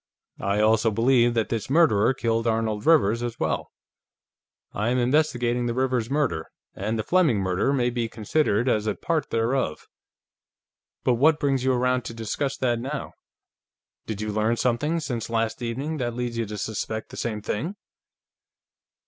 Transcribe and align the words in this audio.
"I 0.39 0.61
also 0.61 0.89
believe 0.89 1.35
that 1.35 1.51
his 1.51 1.69
murderer 1.69 2.11
killed 2.15 2.47
Arnold 2.47 2.87
Rivers, 2.87 3.21
as 3.21 3.39
well. 3.39 3.69
I 4.73 4.89
am 4.89 4.97
investigating 4.97 5.67
the 5.67 5.75
Rivers 5.75 6.09
murder, 6.09 6.47
and 6.73 6.97
the 6.97 7.03
Fleming 7.03 7.37
murder 7.37 7.71
may 7.71 7.91
be 7.91 8.09
considered 8.09 8.67
as 8.67 8.87
a 8.87 8.95
part 8.95 9.29
thereof. 9.29 9.85
But 11.03 11.13
what 11.21 11.39
brings 11.39 11.63
you 11.63 11.73
around 11.73 12.03
to 12.05 12.15
discuss 12.15 12.57
that, 12.57 12.79
now? 12.79 13.11
Did 14.07 14.21
you 14.21 14.31
learn 14.31 14.55
something, 14.57 14.99
since 14.99 15.29
last 15.29 15.61
evening, 15.61 15.97
that 15.97 16.15
leads 16.15 16.35
you 16.35 16.47
to 16.47 16.57
suspect 16.57 17.09
the 17.09 17.15
same 17.17 17.43
thing?" 17.43 17.75